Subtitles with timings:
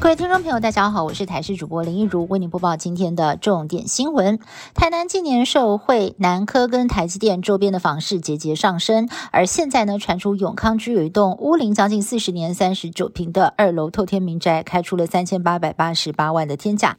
[0.00, 4.38] 各位听众朋友，大家好，我是台视主播林一如，为您播报今天的重点新闻。
[4.74, 16.96] 台南近年受惠南科跟台积电周边的房市节节上升，而现在呢，传出永康居有一栋屋龄将近四十年、三十九平的二楼透天民宅，开出了三千八百八十八万的天价，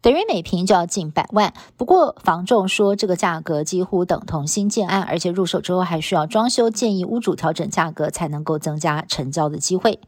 [0.00, 1.52] 等于每平就要近百万。
[1.76, 9.98] 不过房仲说，这个价格几乎等同新建案，而且入手之后还需要装修，建议屋主调整价格，才能够增加成交的机会。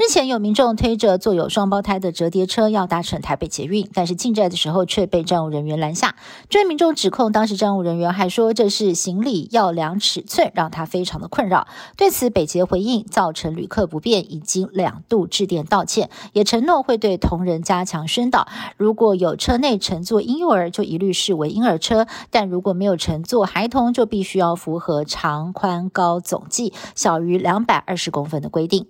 [0.00, 6.16] 日前有民众推着坐有双胞胎的折叠车要搭乘台北捷运，但是进站的时候却被站务人员拦下。
[6.48, 11.66] 这位民众指控当时站务人员还说这是行李要量尺寸，让他非常的困扰。
[11.98, 18.48] 对此，北捷回应造成旅客不便，已经两度致电道歉，也承诺会对同仁加强宣导。
[18.78, 28.86] 如果有车内乘坐婴幼儿，就一律视为婴儿车；但如果没有乘坐孩童，就必须要符合长宽高总计小于两百二十公分的规定。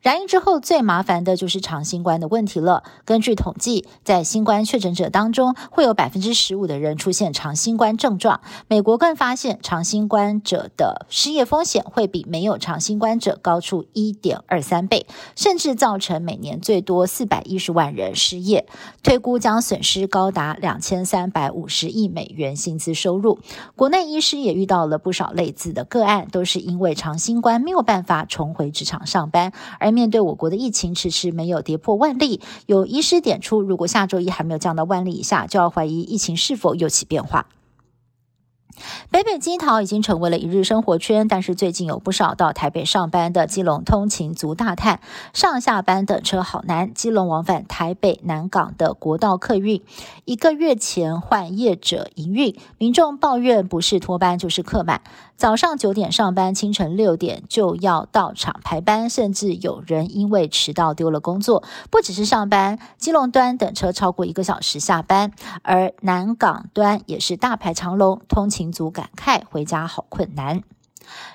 [0.00, 2.84] 染疫之后，最麻烦的就是长新冠的问题了。
[3.04, 8.40] 根据统计，在新冠确诊者当中，会有百分之十五的人出现长新冠症状。
[8.68, 18.68] 美国更发现，长新冠者的失业风险会比没有长新冠者高出一点二三倍，甚至造成每年最多四百一十万人失业，
[19.02, 23.40] 推估将损失高达两千三百五十亿美元薪资收入。
[23.74, 29.52] 国内医师也遇到了不少类似的个案，都是因为长新冠没有办法重回职场上班。
[29.80, 37.46] 而面对我国的疫情迟迟没有跌破万例，有医师点出，如果下周一还没有降到万例以下，就要怀疑疫情是否又起变化。
[39.10, 45.00] 北北基桃已经成为了一日生活圈，但是最近有不少到台北上班的基隆通勤族大叹，
[45.32, 46.92] 上下班等车好难。
[46.94, 49.82] 基隆往返台北南港的国道客运，
[50.24, 55.00] 一个月前换业者营运，民众抱怨不是脱班就是客满。
[55.36, 61.62] 早上九点上班，清晨六点就要到场排班，甚至有人因为迟到丢了工作。
[61.90, 70.62] 不只是上班，基隆端等车超过一个小时下班，而南港端也是大排长龙，通勤民族感慨回家好困难。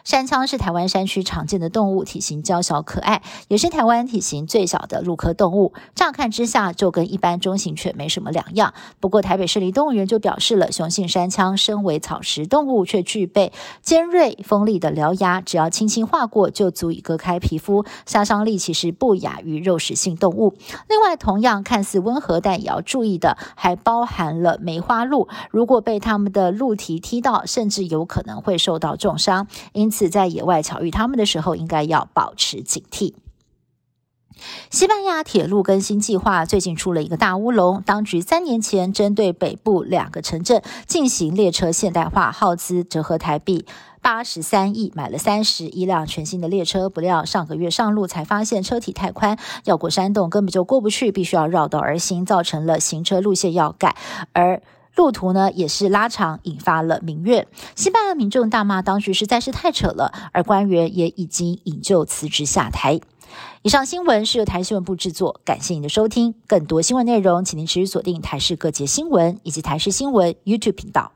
[0.03, 5.73] 山羌是台湾山区常见的动物，体型娇小可爱，也是台湾体型最小的鹿科动物。
[5.95, 8.73] 乍看之下就跟一般中型犬没什么两样。
[9.00, 13.51] 不过台北市立动物园就表示了，雄性山羌身为草食动物，却具备
[13.81, 20.56] 尖锐锋利的獠牙，只要轻轻划过就足以割开皮肤，杀伤力其实不亚于肉食性动物。
[20.89, 25.28] 另外，同样看似温和，但也要注意的，还包含了梅花鹿。
[25.51, 29.47] 如果被它们的鹿蹄踢到，甚至有可能会受到重伤。
[29.72, 33.13] 因此，在野外巧遇他们的时候，应该要保持警惕。
[34.72, 43.66] 西班牙铁路更新计划最近出了一个大乌龙，当局三年前针对北部两个城镇进行列车现代化，耗资折合台币
[44.01, 46.90] 八十三亿，买了三十一辆全新的列车。
[46.90, 53.95] 不料上个月上路才发现车体太宽，要过山洞根本就过不去，必须要绕道而行，造成了行车路线要改。
[54.34, 54.62] 而
[54.95, 57.47] 路途呢也是拉长，引发了民怨。
[57.75, 62.99] 西班牙民众大骂当局实在是太扯了，而官员也已经引咎辞职下台。
[63.63, 66.35] 以上新闻是由台新闻部制作，感谢您的收听。
[66.45, 71.13] 更多新闻内容，请您持续锁定台视各界新闻以及台视新闻 YouTube 频道。